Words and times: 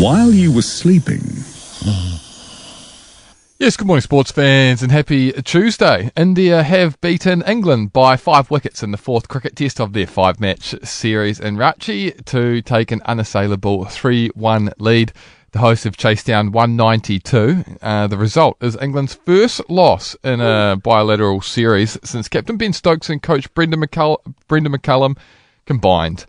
while 0.00 0.30
you 0.32 0.52
were 0.52 0.62
sleeping. 0.62 1.22
Yes, 3.58 3.76
good 3.78 3.86
morning, 3.86 4.02
sports 4.02 4.30
fans, 4.30 4.82
and 4.82 4.92
happy 4.92 5.32
Tuesday. 5.32 6.10
India 6.14 6.62
have 6.62 7.00
beaten 7.00 7.42
England 7.46 7.94
by 7.94 8.18
five 8.18 8.50
wickets 8.50 8.82
in 8.82 8.90
the 8.90 8.98
fourth 8.98 9.28
cricket 9.28 9.56
test 9.56 9.80
of 9.80 9.94
their 9.94 10.06
five 10.06 10.38
match 10.38 10.74
series 10.82 11.40
in 11.40 11.56
Ranchi 11.56 12.22
to 12.26 12.60
take 12.60 12.90
an 12.90 13.00
unassailable 13.06 13.86
3 13.86 14.28
1 14.34 14.72
lead. 14.78 15.12
The 15.52 15.60
hosts 15.60 15.84
have 15.84 15.96
chased 15.96 16.26
down 16.26 16.52
192. 16.52 17.64
Uh, 17.80 18.06
the 18.08 18.18
result 18.18 18.58
is 18.60 18.76
England's 18.76 19.14
first 19.14 19.62
loss 19.70 20.14
in 20.22 20.42
a 20.42 20.76
bilateral 20.76 21.40
series 21.40 21.98
since 22.04 22.28
captain 22.28 22.58
Ben 22.58 22.74
Stokes 22.74 23.08
and 23.08 23.22
coach 23.22 23.52
Brendan, 23.54 23.80
McCull- 23.80 24.20
Brendan 24.48 24.74
McCullum 24.74 25.16
combined. 25.64 26.26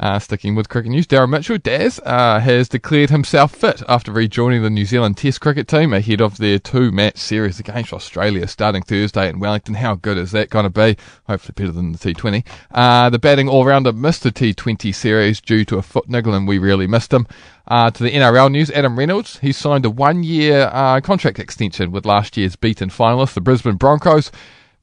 Uh, 0.00 0.18
sticking 0.18 0.54
with 0.54 0.70
cricket 0.70 0.90
news, 0.90 1.06
Darren 1.06 1.28
Mitchell, 1.28 1.58
Daz, 1.58 2.00
uh, 2.06 2.40
has 2.40 2.70
declared 2.70 3.10
himself 3.10 3.54
fit 3.54 3.82
after 3.86 4.10
rejoining 4.10 4.62
the 4.62 4.70
New 4.70 4.86
Zealand 4.86 5.18
Test 5.18 5.42
cricket 5.42 5.68
team 5.68 5.92
ahead 5.92 6.22
of 6.22 6.38
their 6.38 6.58
two 6.58 6.90
match 6.90 7.18
series 7.18 7.60
against 7.60 7.92
Australia 7.92 8.48
starting 8.48 8.82
Thursday 8.82 9.28
in 9.28 9.40
Wellington. 9.40 9.74
How 9.74 9.96
good 9.96 10.16
is 10.16 10.30
that 10.30 10.48
going 10.48 10.64
to 10.64 10.70
be? 10.70 10.96
Hopefully 11.24 11.52
better 11.54 11.72
than 11.72 11.92
the 11.92 11.98
T20. 11.98 12.46
Uh, 12.70 13.10
the 13.10 13.18
batting 13.18 13.46
all 13.46 13.66
rounder 13.66 13.92
missed 13.92 14.22
the 14.22 14.32
T20 14.32 14.94
series 14.94 15.38
due 15.38 15.66
to 15.66 15.76
a 15.76 15.82
foot 15.82 16.08
niggle, 16.08 16.32
and 16.32 16.48
we 16.48 16.56
really 16.56 16.86
missed 16.86 17.12
him. 17.12 17.26
Uh, 17.68 17.90
to 17.90 18.02
the 18.02 18.10
NRL 18.10 18.50
news, 18.50 18.70
Adam 18.70 18.98
Reynolds, 18.98 19.38
he 19.40 19.52
signed 19.52 19.84
a 19.84 19.90
one 19.90 20.22
year 20.22 20.70
uh, 20.72 21.02
contract 21.02 21.38
extension 21.38 21.92
with 21.92 22.06
last 22.06 22.38
year's 22.38 22.56
beaten 22.56 22.88
finalists, 22.88 23.34
the 23.34 23.42
Brisbane 23.42 23.76
Broncos 23.76 24.32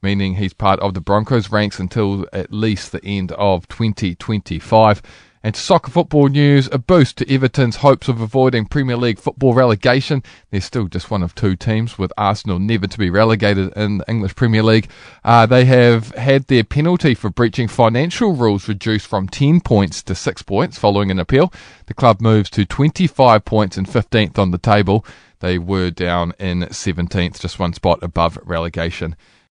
meaning 0.02 0.34
he's 0.34 0.52
part 0.52 0.80
of 0.80 0.94
the 0.94 1.00
Broncos 1.00 1.50
ranks 1.50 1.78
until 1.78 2.26
at 2.32 2.52
least 2.52 2.92
the 2.92 3.04
end 3.04 3.32
of 3.32 3.68
2025. 3.68 5.02
And 5.40 5.54
soccer 5.54 5.90
football 5.90 6.28
news, 6.28 6.68
a 6.72 6.78
boost 6.78 7.18
to 7.18 7.32
Everton's 7.32 7.76
hopes 7.76 8.08
of 8.08 8.20
avoiding 8.20 8.66
Premier 8.66 8.96
League 8.96 9.20
football 9.20 9.54
relegation. 9.54 10.24
They're 10.50 10.60
still 10.60 10.88
just 10.88 11.12
one 11.12 11.22
of 11.22 11.34
two 11.34 11.54
teams, 11.54 11.96
with 11.96 12.12
Arsenal 12.18 12.58
never 12.58 12.88
to 12.88 12.98
be 12.98 13.08
relegated 13.08 13.72
in 13.76 13.98
the 13.98 14.10
English 14.10 14.34
Premier 14.34 14.64
League. 14.64 14.90
Uh, 15.24 15.46
they 15.46 15.64
have 15.66 16.08
had 16.16 16.48
their 16.48 16.64
penalty 16.64 17.14
for 17.14 17.30
breaching 17.30 17.68
financial 17.68 18.32
rules 18.32 18.66
reduced 18.66 19.06
from 19.06 19.28
10 19.28 19.60
points 19.60 20.02
to 20.02 20.14
6 20.16 20.42
points 20.42 20.76
following 20.76 21.10
an 21.10 21.20
appeal. 21.20 21.52
The 21.86 21.94
club 21.94 22.20
moves 22.20 22.50
to 22.50 22.64
25 22.66 23.44
points 23.44 23.76
and 23.76 23.86
15th 23.86 24.38
on 24.38 24.50
the 24.50 24.58
table. 24.58 25.06
They 25.38 25.56
were 25.56 25.90
down 25.90 26.32
in 26.40 26.62
17th, 26.62 27.38
just 27.38 27.60
one 27.60 27.74
spot 27.74 28.00
above 28.02 28.40
relegation. 28.42 29.14